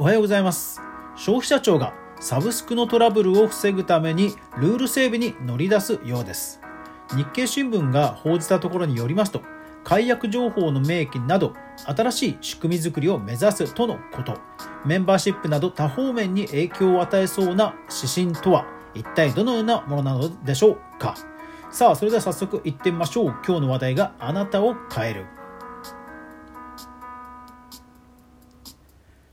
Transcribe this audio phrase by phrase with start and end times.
[0.00, 0.80] おはようございます。
[1.14, 6.58] 消費者庁がサブスクのトラブルを防ぐためにルール整備に乗り出すようです。
[7.14, 9.42] 日経新聞が報じたところによりますと
[9.84, 11.52] 解約情報の明記など
[11.84, 14.38] 新しい仕組み作りを目指すとのこと。
[14.86, 21.14] メンバーシップなど多方面に影響を与えそうな指針とは一体どのようなものなのでしょうか。
[21.70, 23.34] さあそれでは早速いってみましょう。
[23.46, 25.26] 今日の話題があなたを変える。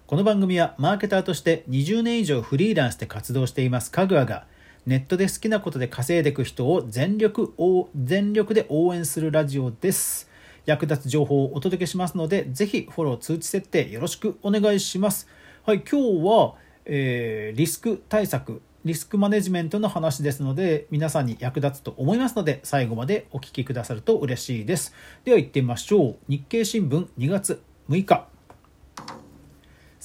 [0.08, 4.46] この番組はマーケターとして20年以上フリーランスで活動していますかぐわが
[4.86, 7.54] ネットで好きなことで稼いでいく人を全力
[7.94, 10.30] 全力で応援するラジオです。
[10.66, 15.28] 役立つ情報をお届けしますのでぜひフォロー通知設定よろしくお願いします。
[15.66, 16.54] はい今日は、
[16.86, 24.94] えー、リスク対策リスクマネジメントの話ですので皆さんに役立つと思いますので最後までお聞きくださると嬉しいです。
[25.26, 26.16] では行ってみましょう。
[26.30, 28.37] 日経新聞2月6日。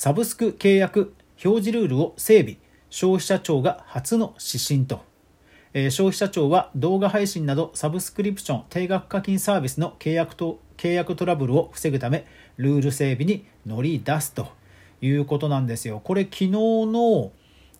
[0.02, 1.14] サブスク契約
[1.44, 2.56] 表示ルールを整備。
[2.90, 5.04] 消費者庁が初の指針と、
[5.74, 14.48] えー、消費者庁は動画配信などサブスクリプション定額課金サービスの契約と契約トラブルを防ぐためルール整備に乗り出すと
[15.00, 16.00] いうことなんですよ。
[16.02, 17.30] これ昨日の、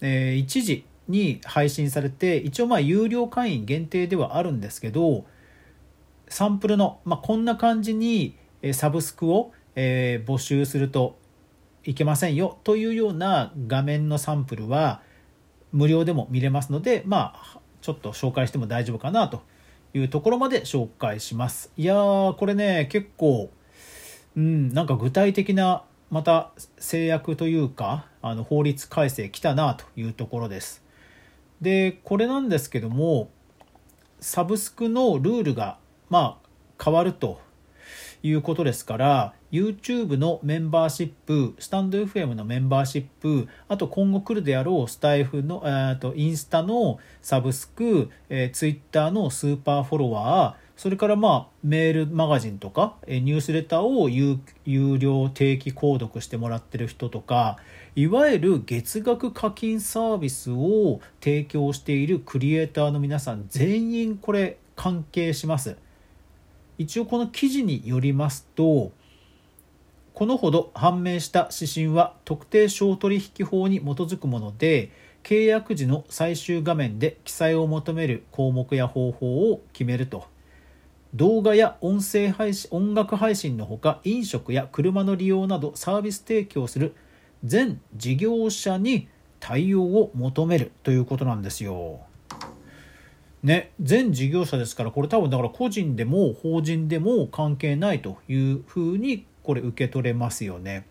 [0.00, 5.24] えー、1時に配信されて一応まあ有料会員限定ではあるんですけど
[6.28, 8.36] サンプルの、まあ、こんな感じに
[8.74, 11.20] サブスクを、えー、募集すると。
[11.84, 15.02] いけませんよというような画面のサンプルは
[15.72, 19.42] 無料でも見れますのでまあちょっと紹介しても大丈夫かなと
[19.94, 21.72] いうところまで紹介します。
[21.76, 23.50] いやーこれね結構
[24.36, 30.82] うんなんか具体的なまた制約というかあの法律改正来たなというところです。
[31.60, 33.30] でこれなんですけども
[34.20, 35.78] サブスクのルールが
[36.10, 37.40] まあ変わると
[38.22, 54.38] いうことですから YouTube のメンバーシップスタンド FM のメンバーシップあと今後来るであろうスタイフの、えー、とインスタのサブスク、えー、Twitter のスーパーフォロワーそれからまあメールマガジンとかニュースレターを有
[54.98, 57.58] 料定期購読してもらってる人とか
[57.94, 65.76] いわゆる月額課金サービスを提供しているクリエイターの皆さん全員これ関係します。
[66.78, 68.92] 一応この記事によりますと
[70.14, 74.90] このほど判明した指針は特定商取引法に基づくもので
[75.22, 80.26] 契約時の最終画面で記載を求める項目や方法を決めると
[81.14, 86.94] 動画や音声配信音楽配信のほか飲食や車の利用などサービス提供する
[87.44, 89.08] 全事業者に
[89.38, 92.00] 対応を求めるということなんですよ。
[93.42, 100.86] ね、全事業者ですからこれ多分だから個人でも法人でも関係ないというふうにこれ受け取れますよね。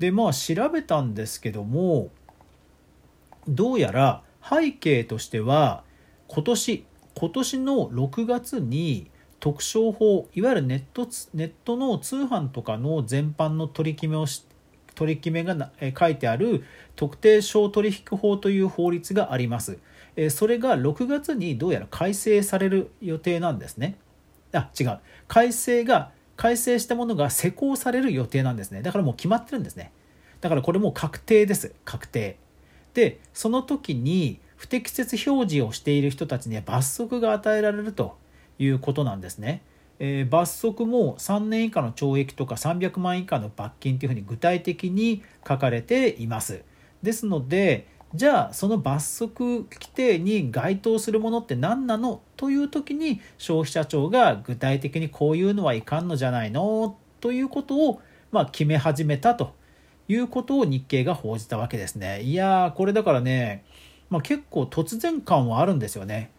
[0.00, 2.10] でまあ調べたんですけども
[3.46, 5.84] どうやら背景としては
[6.26, 6.84] 今年
[7.14, 14.44] 今年の6月に特商法いわゆるネットネットの通販とかの全般の取り決めをし
[14.94, 16.64] 取り決めが書いてある
[16.96, 19.78] 特定商取引法という法律があります。
[20.30, 23.96] それが6月にどうやら改正される予定なんですね。
[24.52, 24.98] あ違う。
[25.28, 28.82] 改正が改正したものが施行される予定なんですね。
[28.82, 29.92] だからもう決まってるんですね。
[30.40, 31.74] だからこれもう確定です。
[31.84, 32.38] 確定。
[32.94, 38.16] でその時に不適切表示をしている人たちには罰則が与えられると
[38.58, 39.62] いうことなんですね、
[39.98, 46.62] えー、罰則も3年以下の懲役とか300万以下の罰金というふうに具体的に書かれています。
[47.02, 59.54] ですのでじゃあその罰則規定に該当するものって何なのという時に消費者庁が具体的にこういうのはいかんのじゃないのということをまあ決め始めたと
[60.08, 62.22] いうことを日経が報じたわけですね。
[62.22, 63.64] いやーこれだからね、
[64.10, 66.32] まあ、結構突然感はあるんですよね。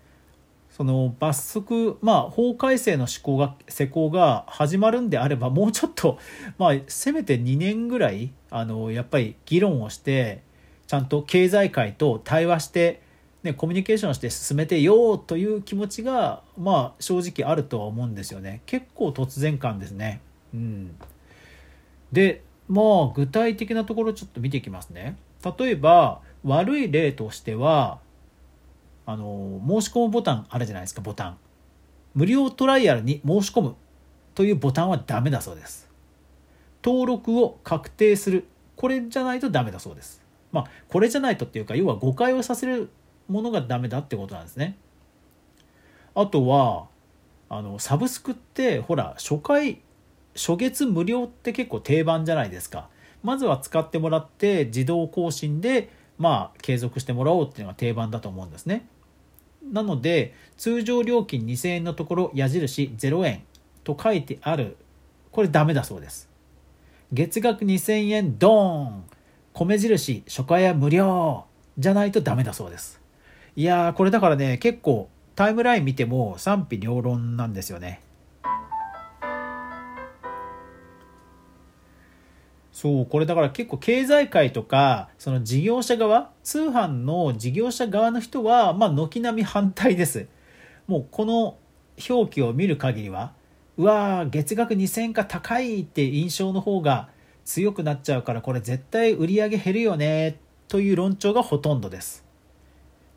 [0.70, 6.18] その罰則、まあ、法改正の施行が施行が始まるんであればもうちょっと、
[6.58, 10.42] まあ、せめて2年ぐらいあのやっぱり議論をして
[10.94, 13.02] ちゃんと経済界と対話して、
[13.42, 20.22] ね、コミュニケーションして進めてようという気持ちが、まあ、正直あるとは思うんですよね結構突然感ですね。
[20.54, 20.96] うん、
[22.12, 25.18] でまあ具体的なところちょっと見ていきますね。
[25.58, 27.98] 例えば悪い例としては
[29.08, 31.38] あの申し込むボタンあるじゃないですかボタン。
[32.14, 33.76] 無料トライアルに申し込む
[34.36, 35.90] というボタンはダメだそうです。
[36.86, 38.46] 登録を確定する
[38.76, 40.23] これじゃないとダメだそうです。
[40.54, 42.90] まあ、これじゃないとっていうか要は誤解をさせる
[43.28, 44.78] ものがダメだってことなんですね。
[46.16, 46.88] あとは
[47.50, 49.82] あのサブスクってほら初回
[50.36, 52.88] 初月無料って結構定番じゃないですか。
[53.24, 58.88] まずは使ってもらって自動更新でまあ継続してもらおうっていうのが定番だと思うんですね。
[59.72, 63.44] なので通常料金2000円のところ矢印0円
[63.84, 64.78] と書いてある
[65.32, 66.30] これダメだそうです
[67.14, 69.04] 月額2000円ドーン
[69.54, 71.46] 米印初回は無料
[71.78, 73.00] じゃないとダメだそうです。
[73.56, 78.02] いやーこれだからね結構タイムライン見ても賛否両論なんですよね。
[82.72, 90.28] そうこれだから結構経済界とかその事業者側通販の事業者側の人はまあ軒並み反対です。
[90.88, 91.58] もうこの
[92.10, 93.34] 表記を見る限りは
[93.78, 97.10] うわー月額2000円か高いって印象の方が
[97.46, 102.24] 強くなっちゃうからこれ絶対売り上げ減るよねという論調がほとんどです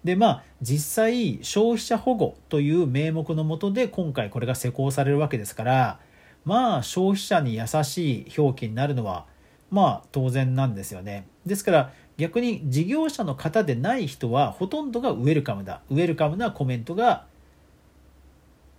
[0.05, 6.01] でまあ実際消費者保護という名目のもとで今回これが施行されるわけですから
[6.45, 9.27] まあ消費者に優しい表記になるのは
[9.71, 11.27] まあ当然なんですよね。
[11.45, 15.83] ですから逆に事業者の方でない人はほとんどがウェルカムだ。
[15.91, 17.27] ウェルカムなコメントが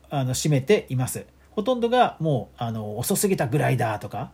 [0.09, 1.25] あの占めています。
[1.51, 4.31] ほとんどがもうあの遅すぎたぐらいだとか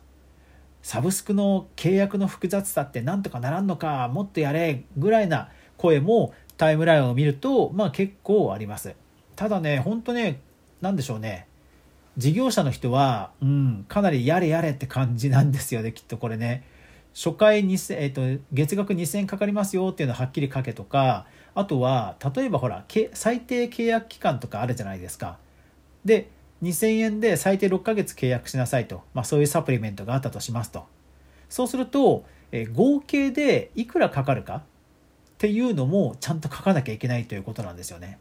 [0.84, 8.96] サブスクの契約の複雑さってなんとかならんのかもっとやれぐらいな声もタイムラインを見るとまあ結構あります。
[9.36, 10.42] ただね本当ね
[10.82, 11.48] 何でしょうね
[12.18, 16.64] 事業者の人は、うん、かなりやれやれって感じなんですよね、 きっとこれね。
[17.16, 25.38] 初回2000、えっ、と、月額2000円かかりますよっていうのをはっきり書けとか、あとは、例えばほら、最低契約期間とかあるじゃないですか。
[26.06, 26.30] で、
[26.63, 29.04] 2000円で最低6ヶ月契約しなさいと。
[29.13, 30.86] まあそういうサプリメントがあったとしますと。
[31.50, 34.56] そうすると、え、合計でいくらかかるか？
[34.56, 34.62] っ
[35.38, 38.18] ていうのもちゃんと書かなきゃいけないということなんですよね。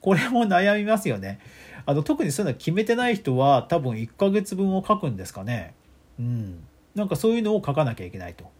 [0.00, 1.38] これも悩みますよね。
[1.86, 5.74] あの特にそういうの決めてない人は多分1ヶ月分を書くんですかね。
[6.18, 6.64] うん。
[6.96, 8.50] なんかそういうのを書かなきゃいけないと。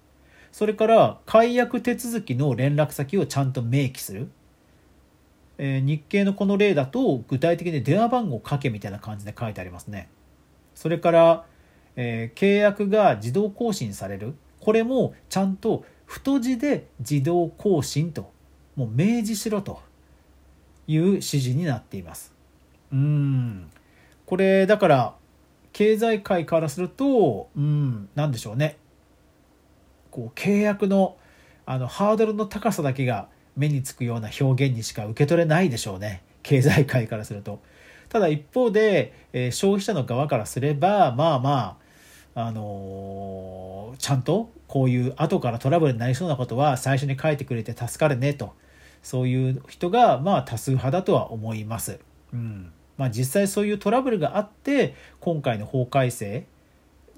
[0.53, 4.29] それから解約手続きの連絡先をちゃんと明記する。
[5.59, 10.09] えー、日経のこの例だと具体的に電話番号書けみたいな感じで書いてありますね。
[10.75, 11.45] それから、
[11.97, 14.35] えー、契約が自動更新される。
[14.61, 18.33] これもちゃんと太字で自動更新と
[18.75, 19.81] もう明示しろと。
[20.87, 22.33] いう指示になっています。
[22.93, 23.71] うん
[24.27, 25.15] これだから
[25.73, 28.79] 経済界からするとうん何でしょうね
[30.13, 31.17] こう契約の
[31.65, 37.61] あのハードルの高さだけが目につくような表現にしか受け取れないでしょうね経済界からすると。
[38.09, 41.79] ただ一方で、えー、消費者の側からすればまあま
[42.35, 48.53] ああのー、ちゃんとこういう後からトラブルになりそうなことは最初に書いてくれて助かるねと
[49.03, 51.99] そういう人がまあ多数派だとは思います。
[52.33, 56.47] うんまあ、実際そういうトラブルがあって今回の法改正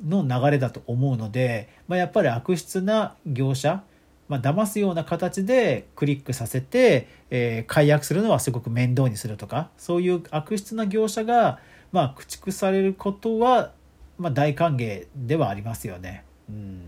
[0.06, 3.82] の流れだと思うので、まあ、やっぱり悪質な業者
[4.28, 11.58] まあ、騙すような形でクリックさせて、えー、解約するのはすごく面倒にするとかそういう悪質な業者が、
[11.92, 13.72] まあ、駆逐されることは、
[14.18, 16.24] まあ、大歓迎ではありますよね。
[16.48, 16.80] うん、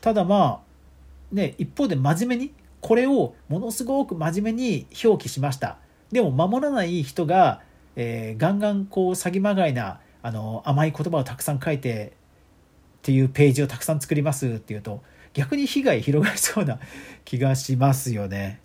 [0.00, 5.78] ただまあね一方で真面目にこれをものすごく真面目に表記しました
[6.10, 7.60] でも守らない人が、
[7.96, 12.12] えー、ガンガンこう詐欺まがいなあの甘い言葉をたくさん書いて
[12.98, 15.02] っていうページをたくさん作りますっていうと
[15.34, 16.78] 逆に被害広がりそうな
[17.24, 18.60] 気がしますよね。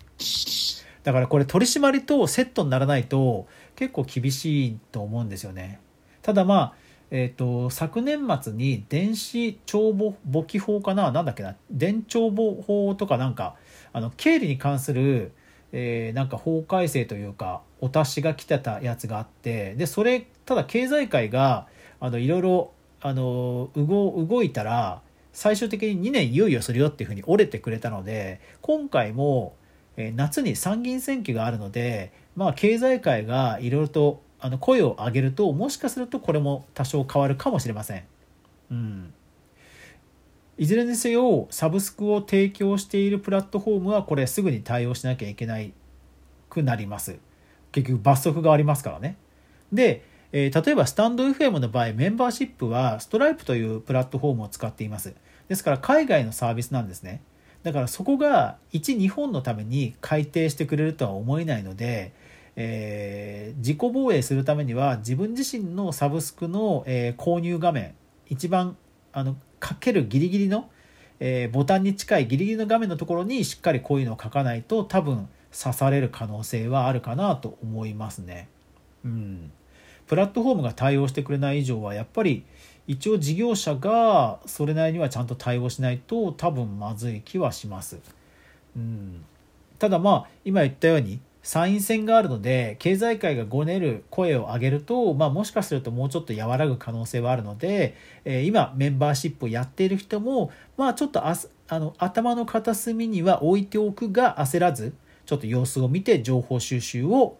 [1.04, 3.46] だからこれ取り締まりとセットにならないと
[3.76, 5.80] 結構厳しいと思うんですよね。
[6.22, 6.74] ただまあ
[7.10, 11.10] えーと、昨年末に電子帳簿簿記法かな？
[11.10, 11.56] なんだっけな？
[11.70, 13.54] 電帳簿法とかなんか
[13.94, 15.32] あの経理に関する、
[15.72, 21.66] えー、なんか法改正というかお達しが来てたやつがあってでそれただ経済界が
[21.98, 25.00] あのいろいろあの動動いたら
[25.38, 29.54] 最終的に2年猶予するよっていうふうに折れてくれたので今回も、
[29.96, 38.04] 夏に参議院選挙があるのでまあ経済界がいろいろとあの声を上げるともしかするとこれも多少変わるかもしれません。
[38.72, 39.14] うん。
[40.56, 45.72] いずれにせよサブスクを提供しているプラットフォームはこれすぐに対応しなきゃいけない
[46.50, 47.16] くなります。
[47.70, 49.16] 結局罰則がありますからね。
[49.72, 55.14] で、えー、例えばスタンド FM の場合メンバーシップはストライプというプラットフォームを使っています。
[55.48, 57.22] ですから海外のサービスなんですね
[57.62, 62.12] だからそこが一日本のために改定してくれるとは思えないので、
[62.56, 67.94] えー、自己防衛するためには自分自身のサブスクの、えー、購入画面
[68.28, 68.76] 一番
[69.12, 70.70] あのかけるギリギリの、
[71.18, 78.48] えー、ボタンに近いギリギリの画面のところにしっかりこういうのを書かないと多分刺される可能性はあるかなと思いますね。
[79.04, 79.50] うん
[80.06, 82.44] プラットフォームが対応してくれない以上はやっぱり
[82.88, 87.98] 一応事業者がそれなりにはちゃんと対応しないと多分まずい気はします。
[88.74, 89.24] うん、
[89.78, 101.36] ただまあ今言ったように参院選があるので経済界がごねる声を上げると、まあ、もしかするともうちょっと和らぐ可能性はあるので、えー、今メンバーシップをやっている人も、まあ、ちょっとあ
[101.68, 104.94] あの頭の片隅には置いておくが焦らず
[105.26, 107.36] ちょっと様子を見て情報収集を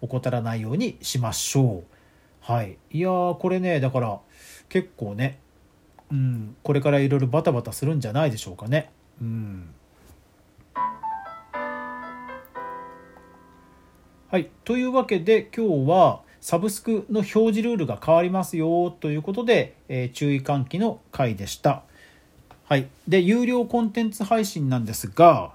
[0.00, 2.00] 怠らないようにしましょう。
[2.40, 4.20] はい、いやこれねだから
[4.70, 5.38] 結構ね、
[6.10, 8.90] うん、これからいろいろバタバタするんじゃないでしょうかね。
[9.20, 9.74] うん
[14.30, 21.82] はい、というわけで今日はサブスクの表示ルールが変わりますよということで、えー、注意喚起の回でした。
[22.64, 25.52] はい、で有料コンテンツ配信なんですが、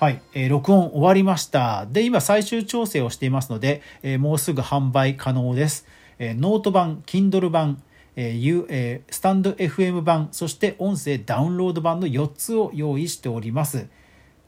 [0.00, 1.86] はい、えー、録音終わりました。
[1.86, 5.86] で、今最終調整をしていますので、えー、もうすぐ販売可能です。
[6.24, 7.82] え、ノート版、Kindle 版、
[8.14, 13.88] えーえー、スタンド FM 版、そして音声ダウンロード版の4つを用意しております。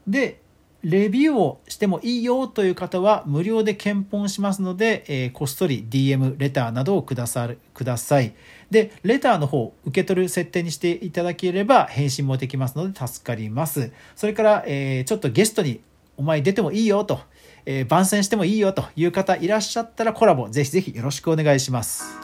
[0.07, 0.39] で、
[0.83, 8.35] レビューをしてもいいよという方は無料で献本しますので、えー、こっそり DM、レターなどをくださるください。
[8.71, 13.91] で、レターの方、受け取る設定にしていただければ返信もできますので助かります。
[14.15, 15.81] それから、えー、ちょっとゲストに
[16.17, 17.19] お前出てもいいよと、
[17.65, 22.19] えー、番宣してもいいよという方いらっしゃったらコラボぜひぜひよろしくお願いします。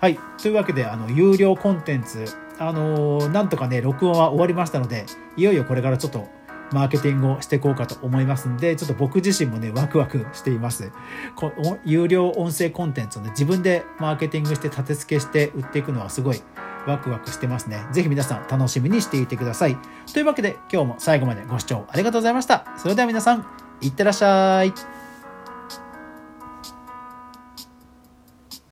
[0.00, 0.18] はい。
[0.40, 2.26] というわけで、あの、有料コンテンツ、
[2.58, 5.06] あのー、なんとかね、録音は終わりましたので、
[5.36, 6.28] いよいよこれからちょっと
[6.72, 10.90] マーケティングをしていこうかと思いますんで、ちょっと僕自身もね、ワクワクしています。
[11.36, 11.52] こ
[11.84, 16.42] 有料音声コンテンツをね、自分でマーケティングして立て付けして売っていくのはすごい
[16.86, 17.86] ワクワクしてますね。
[17.92, 19.76] ぜひ皆さん楽しみにしていてください。
[20.12, 22.66] というわけで今日も最後までご視聴ありがとうございました。
[22.76, 23.46] それでは皆さん、
[23.80, 25.03] いってらっしゃい。